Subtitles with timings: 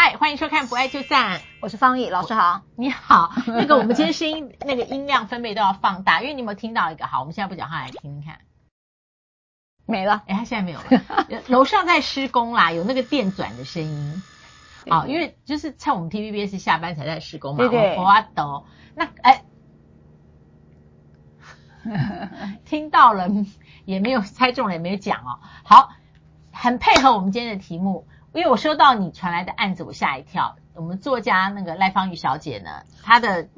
[0.00, 3.32] 嗨，欢迎收看《不爱就散》，我是方毅老师好，你好。
[3.48, 7.08] 那个我们今天声音那个音量分贝都要放大，因为你有没有听到一个？
[7.08, 8.38] 好，我们现在不讲话，来听听看。
[9.86, 11.42] 没了，哎，他现在没有了。
[11.50, 14.22] 楼上在施工啦，有那个电转的声音。
[14.88, 17.58] 好，因为就是趁我们 TVBS 下班才在施工嘛。
[17.58, 17.96] 对对。
[17.96, 18.66] 我抖。
[18.94, 19.42] 那哎，
[22.64, 23.28] 听到了，
[23.84, 25.40] 也没有猜中了，也没有讲哦。
[25.64, 25.90] 好，
[26.60, 28.06] 很配合我们今天的题目。
[28.34, 30.56] 因为我收到你传来的案子，我吓一跳。
[30.74, 33.48] 我们作家那个赖芳玉小姐呢，她的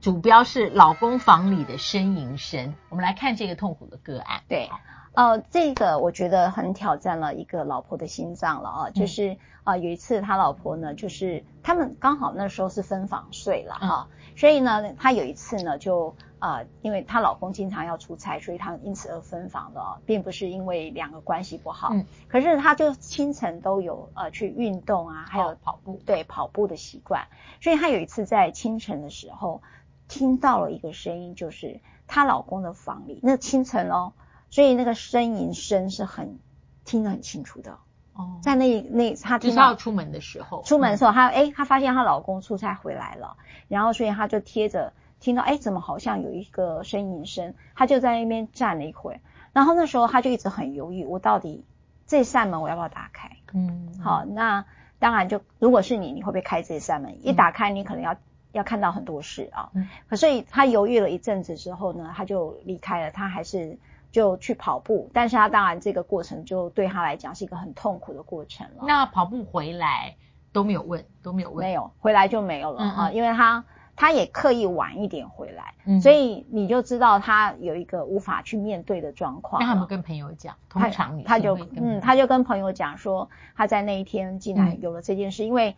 [0.00, 2.74] 主标是老公房里的呻吟声。
[2.88, 4.40] 我们来看这个痛苦的个案。
[4.48, 4.70] 对，
[5.12, 8.90] 呃，这个我觉得很挑战了一个老婆的心脏了啊。
[8.90, 16.16] 就是啊、有一次他老婆呢，就是他们刚好那时候是分房睡了哈、嗯，所以呢，他有一次呢就。
[16.40, 21.88] 呃，因为她老公经常要出差，所以他们因此而分房的哦，并不是因为两个关系不好。
[21.92, 22.06] 嗯。
[22.28, 27.26] 可是她就清晨都有呃去运动啊，还有跑步，对跑步的习惯。
[27.60, 29.62] 所以她有一次在清晨的时候
[30.06, 34.12] 听到了一个声音，就是她老公的房里，那清晨哦，
[34.50, 36.38] 所以那个呻吟声是很
[36.84, 37.78] 听得很清楚的。
[38.14, 38.38] 哦。
[38.42, 44.92] 在那那她听到要出门的时候，出门的时候，她诶她发现她老公出差回来了，然后所以她就贴着。
[45.20, 47.54] 听到哎，怎么好像有一个呻吟声？
[47.74, 49.20] 他就在那边站了一会，
[49.52, 51.64] 然后那时候他就一直很犹豫，我到底
[52.06, 53.30] 这扇门我要不要打开？
[53.52, 54.64] 嗯，好，那
[54.98, 57.26] 当然就如果是你，你会不会开这扇门？
[57.26, 58.16] 一打开，你可能要
[58.52, 59.70] 要看到很多事啊。
[59.74, 63.76] 嗯，可所以他犹豫了一阵子之后呢，他就离开了，他还是
[64.12, 68.84] 就去跑步，但是他当然这个过程就对他来讲是一个很痛苦的过程了。
[68.86, 70.14] 那跑步回来
[70.52, 73.64] 都没有问，都没有问，没有回来就没有了啊，嗯嗯，因为他。
[74.00, 79.60] 他也刻意晚一点回来，嗯，所以你就知道他有一个无法去面对的状况。
[79.60, 85.74] 那他们跟朋友讲，通常他就嗯，他就跟朋友讲说，他在那一天竟然有了这件事，嗯，因为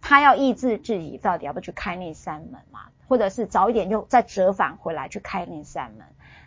[0.00, 6.04] 他要抑制自己到底要不要去开那扇门嘛，或者是早一点就再折返回来去开那扇门。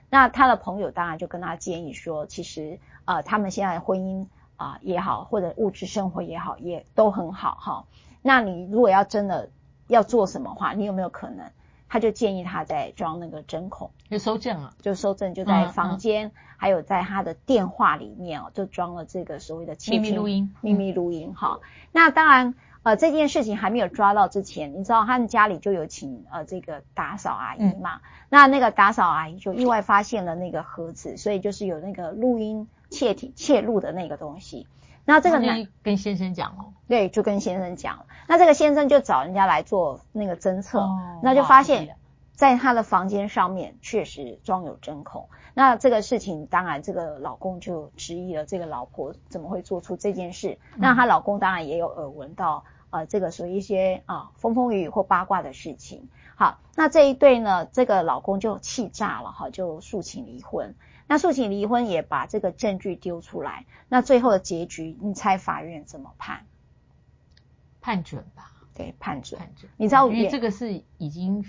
[0.09, 4.25] 那他的朋友当然就跟他建议说，其实呃，他们现在婚姻
[4.57, 7.85] 啊，呃，也好，或者物质生活也好，也都很好哈。
[8.21, 9.49] 那你如果要真的。
[9.93, 11.51] 要做什么话，你有没有可能？
[11.87, 21.69] 他就建议他在装那个针孔，就收证了，就收证，就在房间、嗯嗯，还有在他的电话里面哦，就装了这个所谓的秘密录音，秘密录音哈、嗯。
[21.91, 28.01] 那当然，呃，这件事情还没有抓到之前，你知道他们家里就有请呃这个打扫阿姨嘛、嗯？
[28.27, 34.65] 那那个打扫阿姨就意外发现了那个盒子，所以就是有那个录音窃听窃录的那个东西。
[35.05, 38.05] 那这个呢，跟先生讲哦，对，就跟先生讲。
[38.27, 41.97] 那这个先生就找人家来做那个侦测，哦、那就发现，
[42.31, 45.27] 在他的房间上面确实装有针孔。
[45.53, 50.57] 那这个事情，当然这个老公就质疑了，这个老婆怎么会做出这件事？
[50.73, 56.09] 嗯、那她老公当然也有耳闻到，呃，这个属于一些啊风风雨雨或八卦的事情。
[56.35, 60.73] 好，那这一对呢，这个老公就气炸了哈，就诉请离婚。
[61.13, 66.47] 那诉请离婚也把这个证据丢出来，那最后的结局，你猜法院怎么判？
[67.81, 68.51] 判准吧？
[68.73, 69.39] 对，判准。
[69.39, 69.71] 判准。
[69.77, 71.45] 你知道，因为这个是已经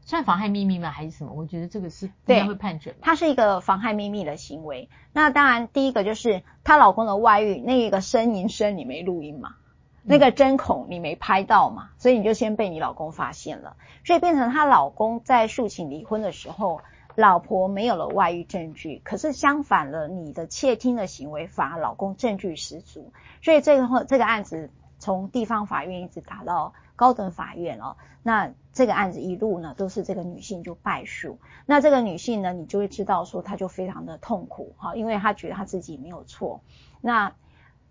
[0.00, 0.90] 算妨害秘密吗？
[0.90, 1.32] 还是什么？
[1.32, 2.96] 我觉得这个是应该会判准。
[3.00, 4.88] 它是一个妨害秘密的行为。
[5.12, 9.54] 那当然，第一个就是她老公的外遇，那个呻吟声你没录音嘛？
[10.02, 11.90] 嗯、那个针孔你没拍到嘛？
[11.98, 16.80] 所以你就先被你老公发现了，所以变成她老公在诉请离婚的时候。
[17.16, 23.10] 老婆没有了外遇证据，可是相反了，你的窃听的行为反而老公证据十足，
[23.42, 36.60] 所以这个这个案子从地方法院一直打到高等法院哦，那这个案子一路呢都是这个女性就败诉，那这个女性呢，你就会知道说她就非常的痛苦哈，因为她觉得她自己没有错，
[37.00, 37.32] 那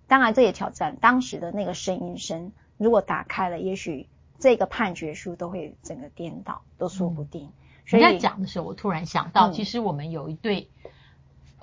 [0.07, 7.49] 当然这也挑战当时的那个声音声，如果打开了，也许这个判决书都会整个颠倒，都说不定。
[7.85, 10.69] 人家讲的时候，我突然想到，其实我们有一对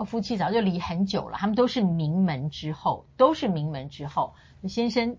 [0.07, 4.35] 夫妻早就离很久了，他们都是名门之后，都是名门之后。
[4.69, 5.17] 先生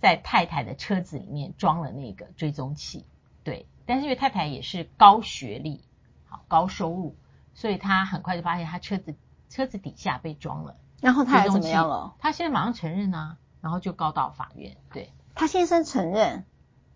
[0.00, 3.04] 在太太的车子里面装了那个追踪器，
[3.44, 5.82] 对，但是因为太太也是高学历、
[6.24, 7.16] 好高收入，
[7.54, 9.14] 所以他很快就发现他车子
[9.50, 10.76] 车子底下被装了。
[11.02, 12.14] 然后他怎么样了？
[12.18, 14.78] 他现在马上承认啊，然后就告到法院。
[14.92, 16.44] 对，他先生承认，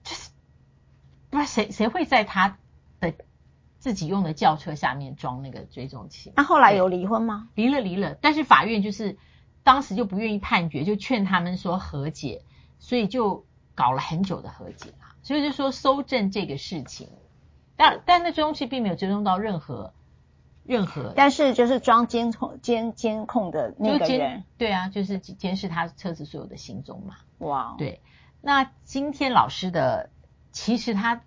[0.03, 0.31] 就是
[1.29, 2.57] 不知道谁谁会在他的。
[3.81, 7.49] 自己用的轿车下面装那个追踪器，那后来有离婚吗？
[7.55, 8.15] 离了，离了。
[8.21, 9.17] 但是法院就是
[9.65, 12.43] 当时就不愿意判决，就劝他们说和解，
[12.79, 15.17] 所以就搞了很久的和解啊。
[15.23, 17.09] 所以就说搜证这个事情，
[17.75, 19.94] 但但那追踪器并没有追踪到任何
[20.65, 21.15] 任何。
[21.17, 27.17] 但是就是装监控监监控的那个人，对啊，就是监视他车子所有的行踪嘛。
[27.38, 28.03] 哇，对。
[28.43, 30.11] 那今天老师的
[30.53, 31.23] 其实他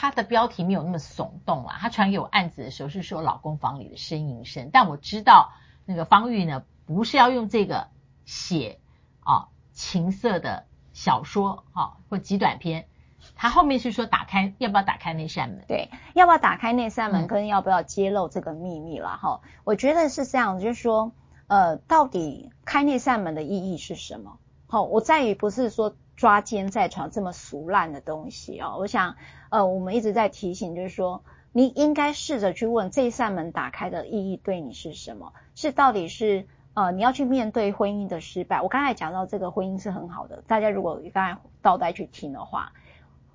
[0.00, 5.50] 他的标题没有那么耸动啊，他传给我案子的时候是说老公房里的呻吟声，但我知道
[5.86, 7.88] 那个方玉呢不是要用这个
[8.24, 8.78] 写
[9.24, 12.86] 啊情色的小说啊或极短篇。
[13.34, 15.64] 他后面是说打开要不要打开那扇门？
[15.66, 19.50] 对，要不要打开那扇门，跟要不要揭露这个秘密了哈、嗯？
[19.64, 21.10] 我觉得是这样，就是说，
[21.48, 24.38] 呃，到底开那扇门的意义是什么？
[24.68, 28.76] 好，我在于不是说抓奸在床这么俗烂的东西哦。
[28.78, 29.14] 我想，
[29.50, 31.22] 呃，我们一直在提醒，就是说，
[31.52, 35.32] 你应该试着去问这扇门打开的意义对你是什么？
[35.54, 38.60] 是到底是呃你要去面对婚姻的失败？
[38.62, 42.72] 我刚才讲到这个婚姻是很好的，大家如果刚才倒带去听的话。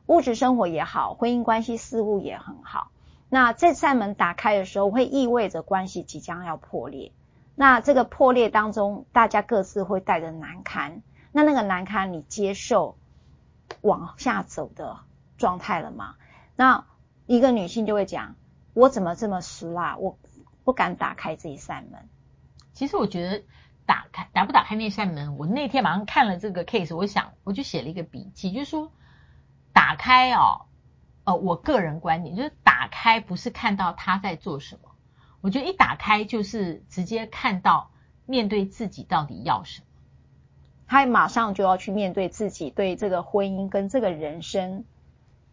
[0.06, 2.91] 物质生活也好，婚姻关系事务也很好。
[3.30, 7.13] 那这扇门打开的时候，会意味着关系即将要破裂。
[7.56, 11.01] 那这个破裂当中，大家各自会带着难堪。
[11.33, 12.95] 那那个难堪，你接受
[13.81, 15.01] 往下走的
[15.38, 16.15] 状态了吗？
[16.56, 16.85] 那
[17.25, 18.35] 一个女性就会讲：
[18.74, 19.97] 我怎么这么俗啊？
[19.97, 20.18] 我
[20.63, 22.07] 不敢打开这一扇门。
[22.71, 23.44] 其实我觉得
[23.85, 28.89] 打开打不打开那扇门，我那天马上看了这个 case，我想我就写了一个笔记，就是说。
[29.75, 30.68] 打开哦，
[31.24, 34.91] 呃，我个人观点就是打开不是看到他在做什么，
[35.41, 37.89] 我觉得一打开就是直接看到
[38.27, 39.88] 面对自己到底要什么，
[40.88, 44.85] 他马上就要去面对自己对这个婚姻跟这个人生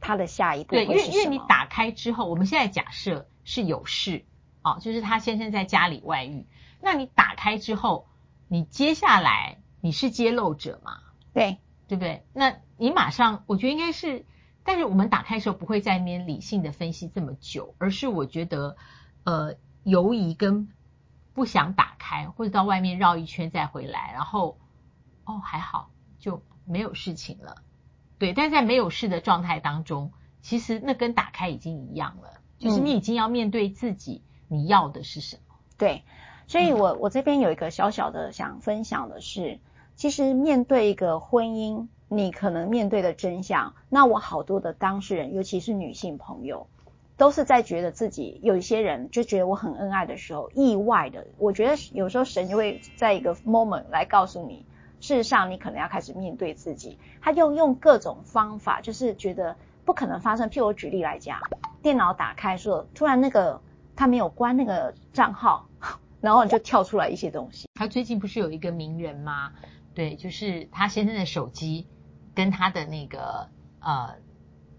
[0.01, 0.75] 他的下一步？
[0.75, 4.25] 对，因为因为你打开之后，我们现在假设是有事
[4.63, 6.47] 啊，就是他先生在家里外遇，
[6.81, 8.07] 那你打开之后，
[8.49, 10.99] 你接下来你是揭露者嘛？
[11.33, 11.59] 对。
[11.89, 12.23] 对不对？
[12.33, 14.25] 那你马上，我觉得应该是，
[14.63, 18.77] 但是我们打开的时候不会在那边理性的分析这么久，而是我觉得，
[19.25, 20.69] 呃，犹疑跟
[21.35, 24.57] 不想打开，或者到外面绕一圈再回来，然后，
[25.37, 27.57] 哦，还好就没有事情了，
[28.19, 28.33] 对。
[28.33, 30.13] 但是在没有事的状态当中，
[30.43, 35.43] 其实那跟打开已经一样了，就是你已经要面对自己，你要的是什么？
[35.49, 36.03] 嗯、对。
[36.47, 39.59] 所以我我这边有一个小小的想分享的是。
[39.97, 46.69] 其实面对一个婚姻，你可能面对的真相，那我好多的当事人，尤其是女性朋友，
[47.19, 54.65] 都是在觉得自己有一些人就觉得我很恩爱的时候，意外的，我觉得有时候神就会在一个 moment 来告诉你，
[55.01, 56.99] 事实上你可能要开始面对自己。
[57.21, 60.49] 他就用各种方法，就是觉得不可能发生。
[60.49, 61.41] 譬如我举例来讲，
[61.83, 63.61] 电脑打开说，突然那个
[63.97, 65.67] 他没有关那个账号，
[66.21, 67.69] 然后就跳出来一些东西。
[67.75, 69.53] 他最近不是有一个名人吗？
[69.95, 71.87] 对，就是他先生的手机
[72.35, 73.49] 跟他的那个
[73.81, 74.15] 呃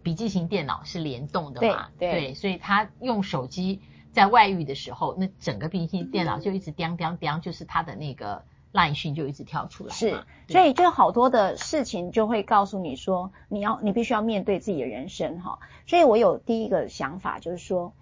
[0.04, 1.90] 笔记型电脑是联动的嘛？
[2.00, 3.82] 对，对，对，所以他用手机
[4.14, 9.94] 在外遇的时候，那整个笔记型电脑就一直叮叮叮，就是他的那个 LINE 讯就一直跳出来。
[9.94, 15.60] 是，所以就好多的事情就会告诉你说，你要你必须要面对自己的人生哈。
[15.88, 17.94] 所以我有第一个想法就是说，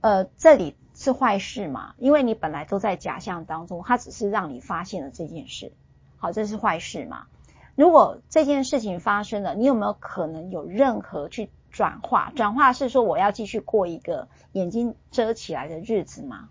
[0.00, 1.94] 呃，这里是坏事嘛？
[1.98, 5.72] 因为你本来都在假象当中，它只是让你发现了这件事。
[6.18, 7.26] 好，这是坏事嘛？
[7.74, 12.32] 如果这件事情发生了，你有没有可能有任何去转化？
[12.36, 16.48] 转化是说我要继续过一个眼睛遮起来的日子吗？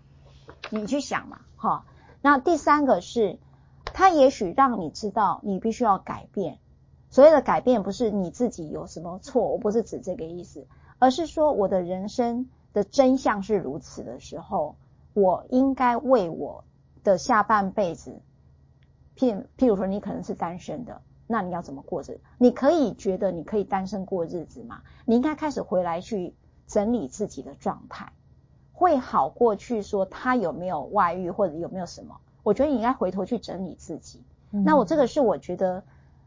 [0.68, 1.86] 你去想嘛，哈。
[2.24, 3.38] 那第三个是，
[3.84, 6.58] 他也许让你知道你必须要改变。
[7.10, 10.66] 所谓的改变不是你自己有什么错，我不是指这个意思，
[10.98, 14.76] 而是说我的人生的真相是如此的时候，
[15.12, 16.64] 我应该为我
[17.02, 18.22] 的下半辈子。
[19.18, 22.20] 譬譬如说，你可能是单身的，那你要怎么过日子？
[22.38, 24.80] 你可以觉得你可以单身过日子吗？
[25.04, 26.34] 你应该开始回来去
[26.66, 28.14] 整理自己的状态，
[28.74, 32.14] 会好过去说他有没有外遇或者有没有什么？
[32.42, 34.20] 我觉得你应该回头去整理自己。
[34.50, 34.62] 嗯。
[34.64, 35.82] 那我这个是我觉得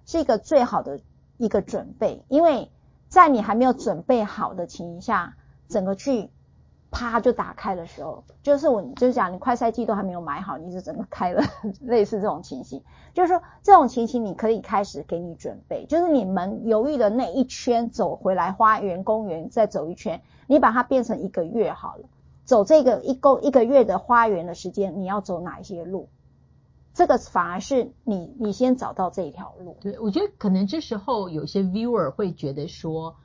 [0.07, 0.99] 是一个最好的
[1.37, 2.71] 一个准备，因为
[3.09, 5.35] 在你还没有准备好的情形下，
[5.69, 6.31] 整个去。
[6.89, 11.43] 啪就打开的时候，就是我就是讲你快赛季都还没有买好，你就整个开了，
[11.83, 12.81] 类似这种情形。
[13.13, 22.05] 就是说这种情形你可以开始给你准备，就是你们犹豫的那一圈走回来，花园公园再走一圈，你把它变成一个月好了。
[22.47, 26.09] 走这个一个一个月的花园的时间，你要走哪一些路？
[26.95, 29.77] 这个反而是你你先找到这一条路。
[29.81, 33.17] 对，我觉得可能这时候有些 viewer 会觉得说。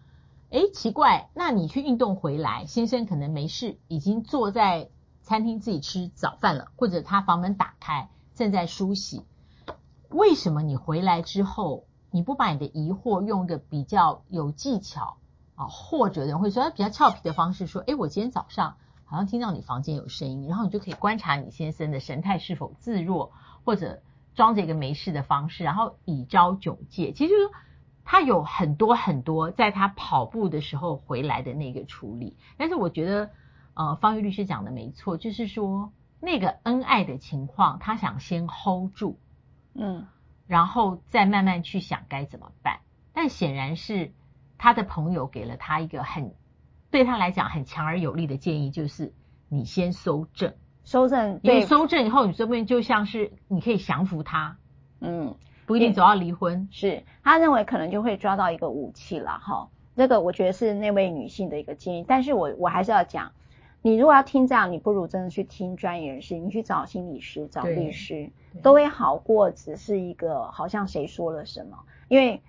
[0.50, 4.90] 诶，奇怪，那你去运动回来，先生可能没事，已经坐在
[5.22, 9.24] 餐厅自己吃早饭了，或者他房门打开，正在梳洗。
[10.10, 15.16] 为什么你回来之后，你不把你的疑惑用个比较有技巧
[15.54, 18.76] 啊，或者人会说比较俏皮的方式说，诶，我今天早上
[19.12, 23.30] 好像听到你房间有声音，然后你就可以观察你先生的神态是否自若，
[23.62, 24.02] 或者
[24.34, 27.12] 装着一个没事的方式，然后以招窘戒。
[27.12, 27.34] 其实
[28.04, 32.38] 他有很多很多在他跑步的时候回来的那个处理。
[32.56, 33.30] 但是我觉得，
[33.74, 39.18] 呃，方玉律师讲的没错，就是说那个恩爱的情况，他想先 hold 住，
[39.74, 40.06] 嗯，
[40.46, 42.80] 然后再慢慢去想该怎么办。
[43.12, 44.14] 但显然是
[44.56, 46.34] 他的朋友给了他一个很
[46.92, 49.12] 对他来讲很强而有力的建议，就是
[49.48, 54.58] 你先收证，收证，因为搜证以后，你说不定就像是你可以降服他，
[55.00, 55.34] 嗯。
[55.64, 59.68] 不一定走到离婚，是他认为可能就会抓到一个武器了哈。
[59.94, 63.30] 这个我觉得是那位女性的一个建议，但是我我还是要讲，
[63.80, 68.30] 你如果要听这样，你不如真的去听专业人士，你去找心理师、找律师，
[68.60, 71.78] 都会好过只是一个好像谁说了什么。
[72.08, 72.42] 因为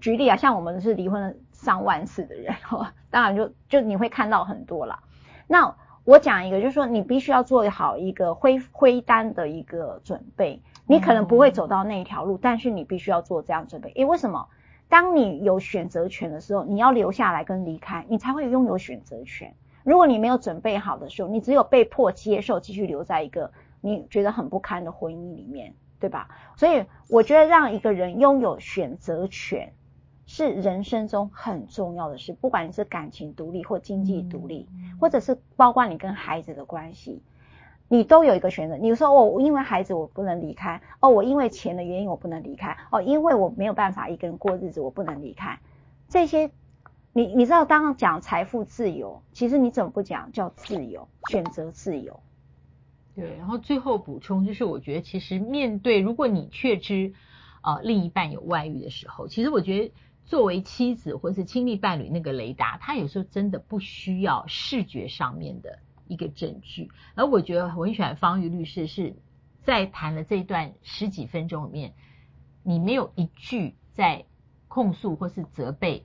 [0.00, 1.34] 举例啊，像我们是离婚了
[1.64, 5.00] 上万次的人哦，当然就就你会看到很多了。
[5.48, 10.62] 那我讲一个，就是说你必须要做好一个灰灰单的一个准备。
[10.86, 13.90] 你可能不会走到那一条路，但是你必须要做这样准备。
[13.96, 14.46] 诶，为什么？
[14.86, 19.54] 当你有选择权的时候，你要留下来跟离开，你才会拥有选择权。
[19.82, 26.28] 如果你没有准备好的时候，你只有被迫接受，继续留在一个你觉得很不堪的婚姻里面，对吧？
[26.54, 29.72] 所以我觉得让一个人拥有选择权
[30.36, 34.68] 是人生中很重要的事，不管你是感情独立或经济独立，
[35.00, 37.22] 或者是包括你跟孩子的关系。
[37.86, 38.76] 你都有一个选择。
[38.76, 45.60] 你说哦，因为孩子我不能离开，哦，我因为钱的原因我不能离开，哦，因为我没有办法一个人过日子我不能离开。
[46.08, 46.50] 这些，
[47.12, 52.18] 你你知道，当讲财富自由，其实你怎么不讲叫自由，选择自由？
[53.14, 53.36] 对。
[53.36, 57.12] 然后最后补充就是，我觉得其实面对如果你确知
[57.62, 59.92] 呃另一半有外遇的时候，其实我觉得
[60.24, 65.78] 作为妻子或是亲密伴侣那个雷达，他有时候真的不需要视觉上面的。
[66.06, 69.16] 一个证据，而我觉得我很喜欢方瑜律师是
[69.62, 71.94] 在谈了这一段十几分钟里面，
[72.62, 74.26] 你没有一句在
[74.68, 76.04] 控诉或是责备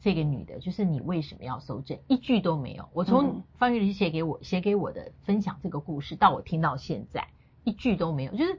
[0.00, 2.88] 这个女的，就是你为什么要搜证，一句都没有。
[2.92, 7.28] 我从方玉律师写给我写给我的分享这个故事到我听到现在，
[7.62, 8.58] 一句都没有，就是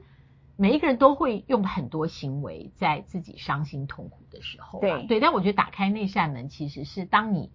[0.56, 7.50] 每一个人都会用很多行为在自己伤心痛苦的时候，对对，但我觉得打开那扇门其实是当你。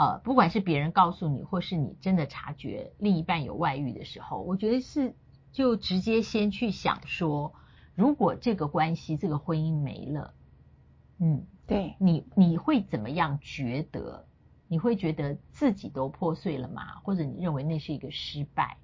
[0.00, 5.16] 呃，不管是别人告诉你，或是你真的察觉另一半有外遇的时候，我觉得是
[5.50, 7.52] 就直接先去想说，
[7.96, 10.34] 如果这个关系、这个婚姻没了，
[11.18, 14.24] 嗯，对，你你会怎么样觉得？
[14.68, 17.00] 你会觉得自己都破碎了吗？
[17.02, 18.76] 或者你认为那是一个失败？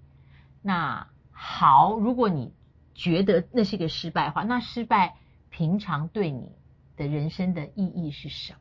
[0.62, 2.52] 那好，如果你
[2.94, 5.16] 觉得那是一个失败的话，那失败
[5.50, 6.52] 平常对你
[6.96, 8.58] 的人生的意义是什么？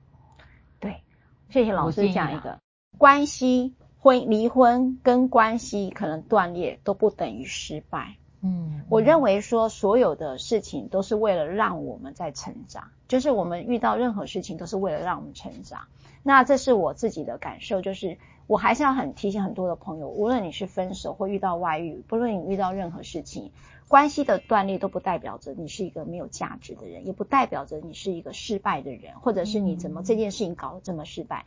[0.80, 1.04] 对
[1.50, 2.60] 谢谢老师讲一个
[2.98, 8.18] 关系，婚离婚跟关系可能断裂都不等于失败。
[8.46, 15.84] 嗯，我认为说所有的事情都是为了让我们在成长，就是我们遇到任何事情都是为了让我们成长。
[16.24, 23.52] 那这是我自己的感受，就是我还是要很提醒很多的朋友，无论你是分手或遇到外遇，不论你遇到任何事情。
[23.90, 31.46] 关系的断裂都不代表着你是一个没有价值的人，也不代表着你是一个失败的人，或者是你怎么这件事情搞得这么失败。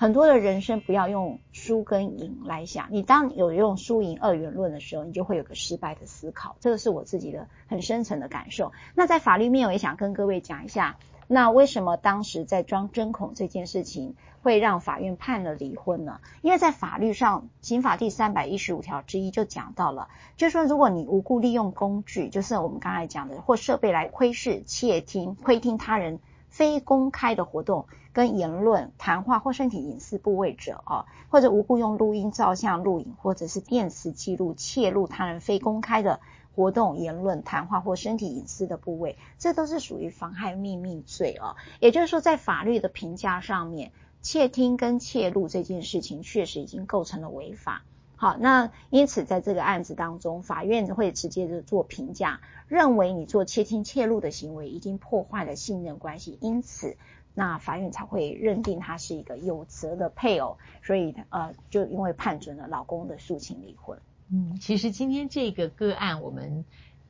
[0.00, 6.54] 很多的人生不要用输跟赢来想，你当有用输赢二元论的时候，你就会有个失败的思考。
[6.60, 8.70] 这个是我自己的很深层的感受。
[8.94, 10.96] 那在法律面，我也想跟各位讲一下。
[11.26, 16.20] 那为什么当时在装针孔这件事情会让法院判了离婚呢？
[16.42, 26.20] 因为在法律上，刑法第三百一十五条之一就讲到了，就是说如果你无故利用工具，就是我们刚才讲的，或设备来窥视、窃听、窥听他人
[26.58, 36.18] 非公开的活动、跟言论、谈话或身体隐私部位者啊，或者无故用录音、照相、录影或者是电磁记录窃录他人非公开的。
[36.56, 41.54] 活动、言论、谈话或身体隐私的部位，这都是属于妨害秘密罪哦。
[41.78, 47.84] 也就是说，在法律的评价上面，窃听跟窃录这件事情确实已经构成了违法。
[48.20, 56.96] 好，那因此在这个案子当中，法院会直接的做评价，认为你做窃听窃录的行为已经破坏了信任关系，因此
[57.32, 64.00] 那法院才会认定他是一个有责的配偶，所以呃，就因为判准了老公的诉请离婚。
[64.32, 66.64] 嗯，其实今天这个个案，我们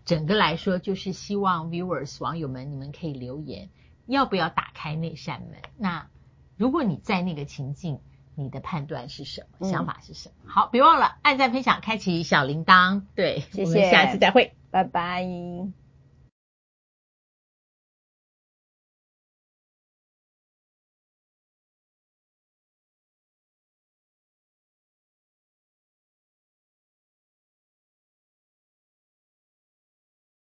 [0.05, 3.71] 整个来说就是希望 viewers 网友们，你们可以留言，
[4.05, 5.59] 要不要打开那扇门？
[5.79, 6.07] 那
[6.59, 8.01] 如果你在那个情境，
[8.39, 9.69] 你的判断是什么？
[9.69, 10.35] 想法是什么？
[10.45, 13.03] 嗯、好，别忘了按赞、分享、开启小铃铛。
[13.17, 15.27] 对，谢谢，我们下次再会，拜拜。